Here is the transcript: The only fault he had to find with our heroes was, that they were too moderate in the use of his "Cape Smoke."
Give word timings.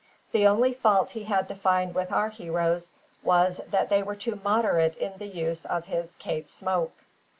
The 0.31 0.47
only 0.47 0.73
fault 0.73 1.11
he 1.11 1.25
had 1.25 1.47
to 1.49 1.55
find 1.55 1.93
with 1.93 2.11
our 2.11 2.29
heroes 2.29 2.89
was, 3.21 3.61
that 3.67 3.89
they 3.89 4.01
were 4.01 4.15
too 4.15 4.39
moderate 4.43 4.95
in 4.97 5.13
the 5.19 5.27
use 5.27 5.63
of 5.63 5.85
his 5.85 6.15
"Cape 6.15 6.49
Smoke." 6.49 7.03